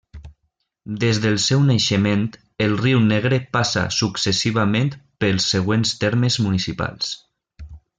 [1.03, 2.23] Des del seu naixement
[2.67, 4.93] el Riu Negre passa successivament
[5.25, 7.17] pels següents termes municipals.